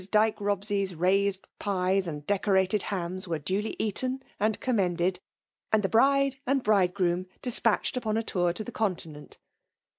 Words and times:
Dyke 0.09 0.37
Bobsey's 0.39 0.95
rawed 0.95 1.37
pies 1.59 2.07
aod 2.07 2.25
decorated 2.25 2.81
haios 2.81 3.27
were 3.27 3.37
duly 3.37 3.75
eatea 3.79 4.19
asd 4.41 4.57
pontxaesded, 4.57 5.19
and 5.71 5.83
the 5.83 5.89
bride 5.89 6.37
Had 6.47 6.63
bridegroom 6.63 7.27
d(}fl{MUched 7.43 7.95
upon 7.97 8.17
a 8.17 8.23
tour 8.23 8.51
to 8.51 8.63
the 8.63 8.71
contimait. 8.71 9.37